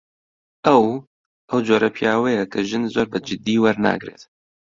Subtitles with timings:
[0.65, 0.83] ئەو،
[1.49, 4.21] ئەو جۆرە پیاوەیە کە ژن زۆر بەجددی وەرناگرێت.